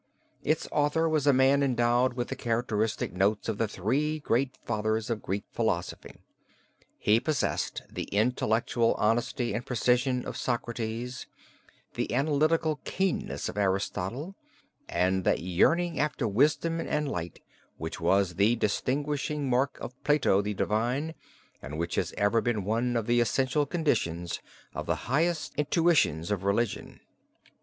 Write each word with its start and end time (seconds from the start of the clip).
"Its 0.41 0.67
author 0.71 1.07
was 1.07 1.27
a 1.27 1.31
man 1.31 1.61
endowed 1.61 2.13
with 2.15 2.29
the 2.29 2.35
characteristic 2.35 3.13
notes 3.13 3.47
of 3.47 3.59
the 3.59 3.67
three 3.67 4.17
great 4.17 4.57
Fathers 4.65 5.11
of 5.11 5.21
Greek 5.21 5.43
Philosophy: 5.51 6.15
he 6.97 7.19
possessed 7.19 7.83
the 7.87 8.05
intellectual 8.05 8.95
honesty 8.95 9.53
and 9.53 9.63
precision 9.63 10.25
of 10.25 10.35
Socrates, 10.35 11.27
the 11.93 12.11
analytical 12.11 12.79
keenness 12.83 13.47
of 13.47 13.59
Aristotle, 13.59 14.33
and 14.89 15.23
that 15.23 15.41
yearning 15.41 15.99
after 15.99 16.27
wisdom 16.27 16.79
and 16.79 17.07
light 17.07 17.39
which 17.77 18.01
was 18.01 18.37
the 18.37 18.55
distinguishing 18.55 19.47
mark 19.47 19.77
of 19.79 19.93
'Plato 20.03 20.41
the 20.41 20.55
divine,' 20.55 21.13
and 21.61 21.77
which 21.77 21.93
has 21.93 22.11
ever 22.17 22.41
been 22.41 22.63
one 22.65 22.95
of 22.95 23.05
the 23.05 23.19
essential 23.21 23.67
conditions 23.67 24.39
of 24.73 24.87
the 24.87 24.95
highest 25.05 25.53
intuitions 25.59 26.31
of 26.31 26.43
religion." 26.43 27.01